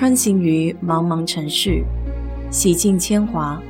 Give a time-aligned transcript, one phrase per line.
[0.00, 1.84] 穿行于茫茫城市，
[2.50, 3.62] 洗尽铅华，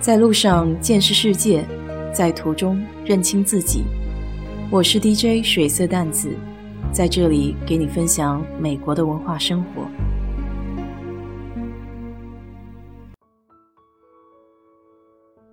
[0.00, 1.62] 在路上见识世界，
[2.10, 3.84] 在途中认清自己。
[4.72, 6.34] 我是 DJ 水色淡子，
[6.90, 9.86] 在这里给你分享美国的文化生活。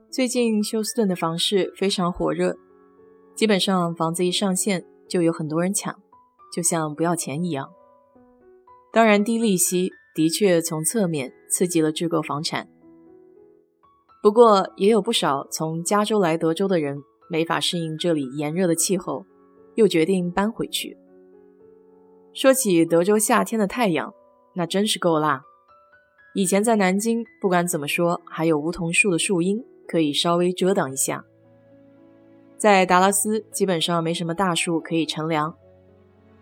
[0.09, 2.55] 最近休斯顿的房市非常火热，
[3.35, 5.93] 基本上房子一上线就有很多人抢，
[6.55, 7.69] 就像不要钱一样。
[8.93, 12.69] 当然，低利息的确从侧面刺激了置购房产。
[14.23, 16.97] 不过，也有不少从加州来德州的人
[17.29, 19.25] 没法适应这里炎热的气候，
[19.75, 20.97] 又决定搬回去。
[22.33, 24.13] 说起德州夏天的太阳，
[24.53, 25.43] 那真是够辣。
[26.33, 31.25] 以前在南京，不管怎么说，还有梧桐树的树荫可以稍微遮挡一下。
[32.57, 35.53] 在达拉斯，基本上没什么大树可以乘凉。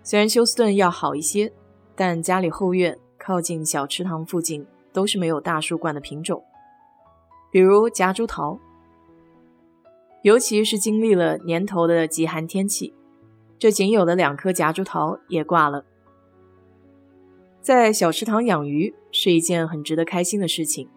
[0.04, 1.52] 虽然休斯顿要好一些。
[1.96, 6.44] 但家里后院靠近小池塘附近都是没有大树冠的品种，
[7.52, 8.60] 比如夹竹桃。
[10.24, 12.94] 尤其是经历了年头的极寒天气，
[13.58, 15.86] 这仅有的两棵夹竹桃也挂了。
[17.62, 20.90] 在小池塘养鱼是一件很值得开心的事情，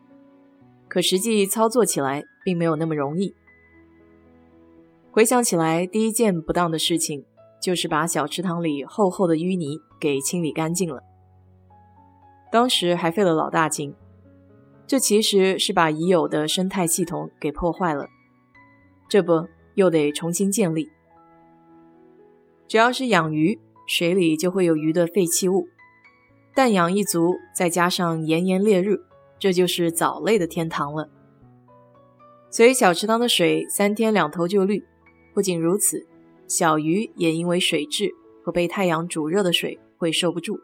[0.88, 3.34] 可实际操作起来并没有那么容易。
[5.12, 7.24] 回想起来，第一件不当的事情。
[7.58, 11.02] 就是把小池塘里厚厚的淤泥给清理干净了，
[12.56, 13.94] 当时还费了老大劲。
[14.86, 18.08] 这其实是把已有的生态系统给破坏了，
[19.10, 20.88] 这不又得重新建立。
[22.66, 25.68] 只要是养鱼，水里就会有鱼的废弃物，
[26.54, 29.02] 氮氧一足，再加上炎炎烈日，
[29.38, 31.10] 这就是藻类的天堂了。
[32.48, 34.82] 所以小池塘的水三天两头就绿。
[35.34, 36.06] 不仅如此。
[36.48, 40.58] 小鱼也因为水质和被太阳煮热的水会受不住。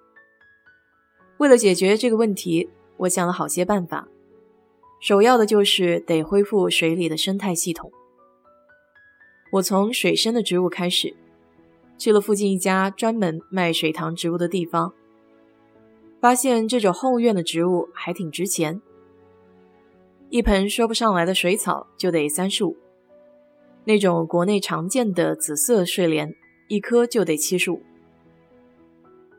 [1.43, 4.07] 为了解决这个问题，我想了好些办法。
[5.01, 7.91] 首要的就是得恢复水里的生态系统。
[9.51, 11.17] 我从水生的植物开始，
[11.99, 14.95] 去了附近一家专门卖水塘植物的地方，
[16.21, 18.81] 发现这种后院的植物还挺值钱，
[20.31, 22.77] 一盆说不上来的水草就得三十五。
[23.83, 26.37] 那种国内常见的紫色睡莲，
[26.69, 27.83] 一颗就得七十五。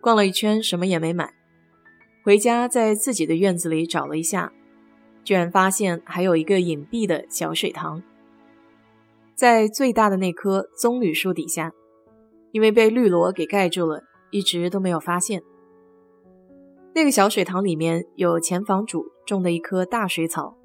[0.02, 1.34] 逛了一圈，什么也没买。
[2.24, 4.54] 回家在自己的院子里找了一下，
[5.26, 8.02] 居然发现还有一个隐蔽的小水塘，
[9.36, 11.74] 在最大的那棵棕榈树底下，
[12.52, 15.44] 因为被绿萝给盖住了，一直都没有发现。
[16.96, 20.56] 那个小水塘里面有前房主种的一棵大水草，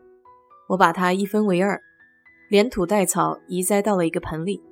[0.68, 1.82] 我把它一分为二。
[2.48, 4.62] 连土带草移栽到了一个盆里，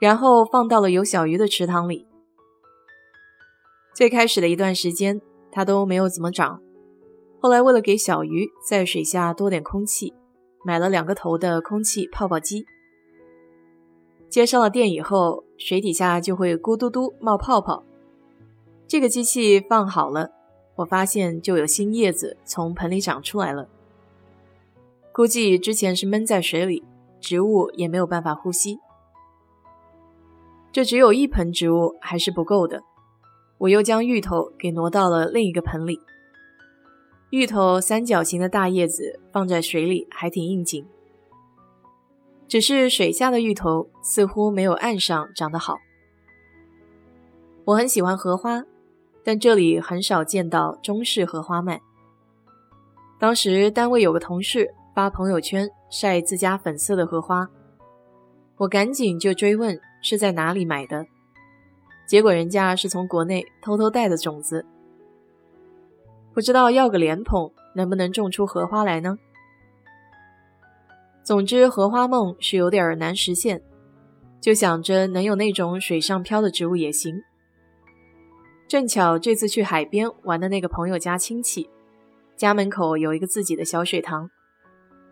[0.00, 2.06] 然后放到了有小鱼的池塘里。
[3.94, 5.20] 最开始的一段时间，
[5.52, 6.60] 它都没有怎么长。
[7.40, 10.14] 后来为了给小鱼在水下多点空气，
[10.64, 12.64] 买了两个头的空气泡泡机。
[14.28, 17.84] 接上了电以后，水底下就会咕嘟嘟冒泡泡。
[18.88, 20.30] 这个机器放好了，
[20.76, 23.68] 我发现就有新叶子从盆里长出来了。
[25.12, 26.82] 估计之前是闷在水里，
[27.20, 28.78] 植物也没有办法呼吸。
[30.70, 32.82] 这只有一盆植物还是不够的，
[33.62, 36.00] 我又将芋头给挪到了另一个盆里。
[37.30, 40.84] 芋头三角形的大叶子放在水里还挺应景，
[42.48, 45.78] 只是水下的芋头似乎没有岸上长得好。
[47.64, 48.64] 我很喜欢荷花，
[49.22, 51.80] 但这里很少见到中式荷花卖。
[53.20, 54.74] 当时单位有个同事。
[54.94, 57.48] 发朋友圈晒自家粉色的荷花，
[58.58, 61.06] 我赶紧就追问是在哪里买的，
[62.12, 64.66] 结果人家是从国内偷偷带的种子，
[66.34, 69.16] 不知道要个莲蓬能不能种出荷花来呢？
[71.22, 73.62] 总之，荷花梦是有点难实现，
[74.42, 77.22] 就想着能有那种水上漂的植物也行。
[78.68, 81.70] 正巧这次去海边玩的那个朋友家亲戚，
[82.36, 84.28] 家门口有一个自己的小水塘。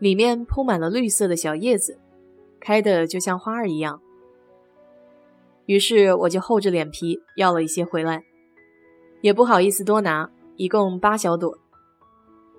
[0.00, 1.98] 里面铺满了绿色的小叶子，
[2.60, 4.02] 开的就像花儿一样。
[5.70, 8.24] 于是我就厚着脸皮要了一些回来，
[9.20, 11.56] 也不好意思多拿，一共八小朵。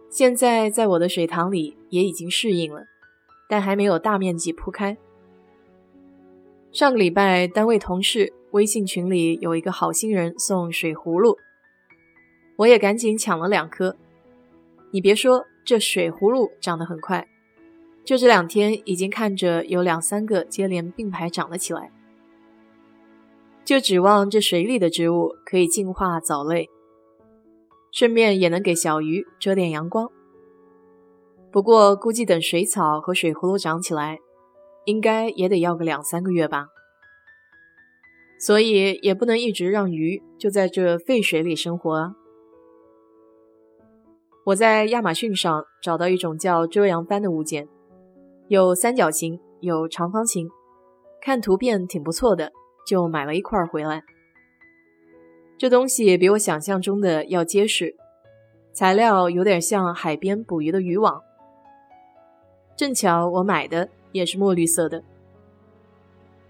[0.10, 2.86] 现在在我的水塘里也已经适应了，
[3.50, 4.98] 但还没有大面积铺开。
[6.72, 11.38] 上个礼拜单位同事微信群里有一个好心人送水葫芦，
[12.56, 13.98] 我也赶紧抢了两颗。
[14.92, 17.28] 你别说，这水葫芦长得很快。
[18.06, 21.92] 就这两天，已经看着有两三个接连并排长了起来，
[23.72, 26.70] 就指望这水里的植物可以净化藻类。
[27.90, 30.12] 顺便也能给小鱼遮点阳光。
[31.54, 34.20] 不过估计等水草和水葫芦长起来，
[34.84, 36.68] 应该也得要个两三个月吧。
[38.42, 42.12] 所以也不能一直让鱼就在这废水里生活啊。
[44.48, 47.70] 我在亚马逊上找到一种叫遮阳帆的物件，
[48.50, 50.50] 有三角形，有长方形，
[51.22, 52.52] 看图片挺不错的，
[52.86, 54.04] 就买了一块回来。
[55.58, 57.96] 这东西比我想象中的要结实，
[58.74, 61.22] 材料有点像海边捕鱼的渔网。
[62.76, 65.04] 正巧我买的也是墨绿色的。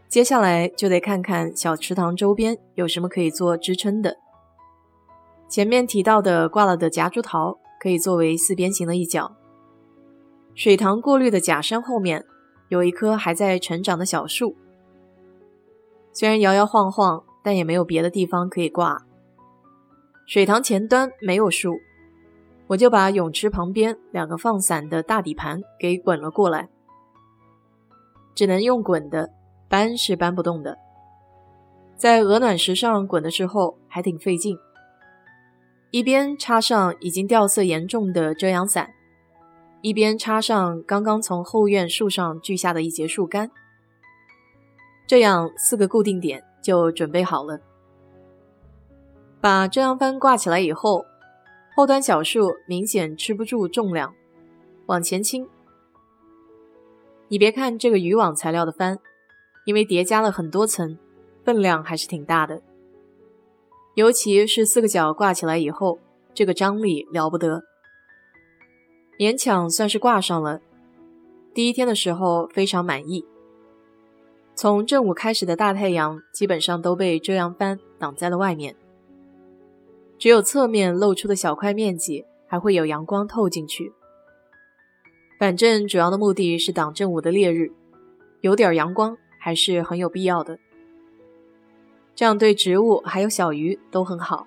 [0.07, 4.18] 接下来就得看看小池塘周边有什么可以做支撑的。
[5.50, 9.36] 前面提到的挂了的夹竹桃可以作为四边形的一角。
[10.56, 12.25] 水塘过滤的假山后面
[12.69, 14.56] 有一棵还在成长的小树，
[16.13, 17.24] 虽然摇摇晃晃。
[17.44, 19.04] 但也没有别的地方可以挂。
[20.28, 21.80] 水塘前端没有树，
[22.68, 26.69] 我就把泳池旁边两个放伞的大底盘给滚了过来。
[28.36, 29.31] 只能用滚的，
[29.68, 30.78] 搬是搬不动的。
[31.96, 34.56] 在鹅卵石上滚的时候还挺费劲。
[35.90, 38.92] 一边插上已经掉色严重的遮阳伞，
[39.81, 43.50] 一边插上刚刚从后院树上锯下的一截树干，
[45.12, 46.42] 这样四个固定点。
[46.62, 47.60] 就准备好了，
[49.42, 51.06] 把遮阳帆挂起来以后，
[51.75, 54.13] 后端小树明显吃不住重量，
[54.86, 55.46] 往前倾。
[57.28, 59.00] 你别看这个渔网材料的帆，
[59.66, 60.98] 因为叠加了很多层，
[61.44, 62.62] 分量还是挺大的。
[63.96, 66.00] 尤其是四个角挂起来以后，
[66.34, 67.64] 这个张力了不得。
[69.19, 70.62] 勉强算是挂上了，
[71.54, 73.25] 第一天的时候非常满意。
[74.62, 78.75] 从正午开始的大太阳基本上都被遮阳帆挡在了外面，
[80.19, 83.92] 只有侧面露出的小块面积还会有阳光透进去。
[85.40, 87.72] 反正主要的目的是挡正午的烈日，
[88.42, 90.60] 有点阳光还是很有必要的。
[92.14, 94.46] 这样对植物还有小鱼都很好。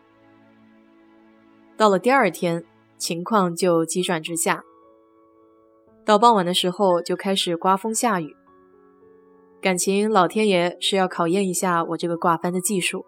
[1.76, 2.64] 到了第二天，
[2.96, 4.62] 情况就急转直下，
[6.04, 8.36] 到傍晚的时候就开始刮风下雨。
[9.64, 13.06] 感情老天爷是要考验一下我这个挂帆的技术。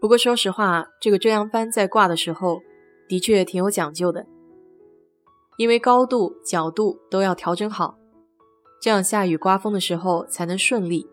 [0.00, 2.62] 不过说实话，这个遮阳帆在挂的时候
[3.06, 4.24] 的确挺有讲究的，
[5.58, 7.98] 因为高度、角度都要调整好，
[8.80, 11.06] 这样下雨刮风的时候才能顺利，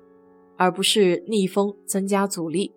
[0.56, 2.74] 而不是逆风增加阻力。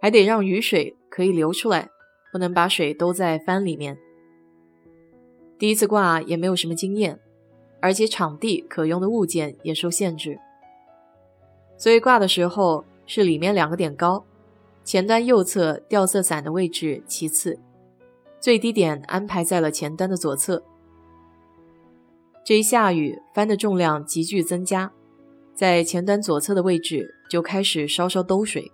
[0.00, 1.90] 还得让雨水可以流出来，
[2.32, 3.98] 不能把水都在帆里面。
[5.58, 7.20] 第一次挂也没有什么经验。
[7.80, 10.38] 而且场地可用的物件也受限制，
[11.76, 14.24] 所以挂的时候是里面两个点高，
[14.84, 17.58] 前端右侧吊色伞的位置其次，
[18.40, 20.62] 最低点安排在了前端的左侧。
[22.44, 24.90] 这一下雨，帆的重量急剧增加，
[25.54, 28.72] 在前端左侧的位置就开始稍稍兜水，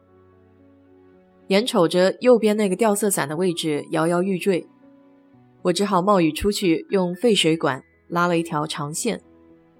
[1.48, 4.66] 眼瞅着右边那个吊色伞的位置摇摇欲坠，
[5.62, 7.82] 我只好冒雨出去用废水管。
[8.14, 9.20] 拉了一条长线，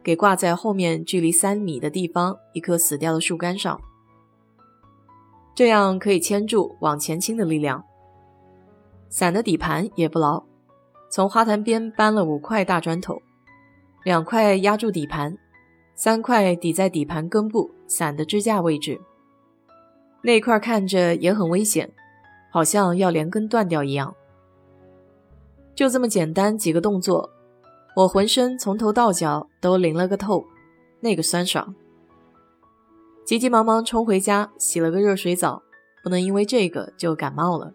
[0.02, 3.80] 给挂在后面距离三米的地方一棵死掉的树干上，
[5.54, 7.84] 这样可以牵住往前倾的力量。
[9.08, 10.42] 伞的底盘也不牢，
[11.08, 13.22] 从花坛边搬了五块大砖头，
[14.02, 15.38] 两块压住底盘，
[15.94, 19.00] 三块抵在底盘根部伞的支架位置。
[20.22, 21.92] 那块看着也很危险，
[22.50, 24.12] 好像要连根断掉一样。
[25.76, 27.30] 就这么简单几个动作。
[27.94, 30.44] 我浑身从头到脚都淋了个透，
[31.00, 31.74] 那个酸爽。
[33.24, 35.62] 急急忙忙冲回家洗了个热水澡，
[36.02, 37.72] 不能因为这个就感冒了。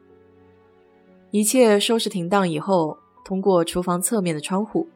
[1.31, 4.89] 一切收拾停当以后，通过厨房侧面的窗户，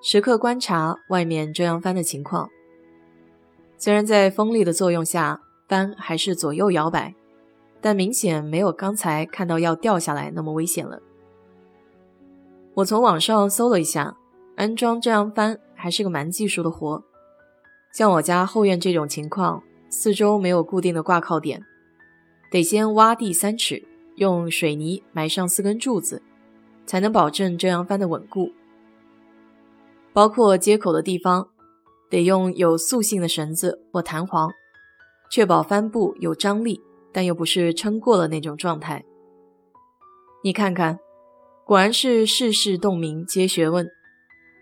[0.00, 2.48] 时刻观察外面遮阳帆的情况。
[3.76, 7.12] 虽然在风力的作用下，帆还是左右摇摆，
[7.80, 11.00] 但明显没有刚才看到要掉下来那么危险了。
[12.74, 14.16] 我从网上搜了一下。
[14.58, 17.04] 安装遮阳帆还是个蛮技术的活，
[17.92, 21.64] 像我家后院这种情况，四周没有固定的挂靠点，
[22.50, 23.86] 得先挖地三尺，
[24.16, 26.20] 用水泥埋上四根柱子，
[26.86, 28.50] 才能保证遮阳帆的稳固。
[30.12, 31.50] 包括接口的地方，
[32.10, 34.50] 得用有塑性的绳子或弹簧，
[35.30, 39.04] 确保帆布有张力，但又不是撑过了那种状态。
[40.42, 40.98] 你看看，
[41.64, 43.88] 果然是世事洞明皆学问。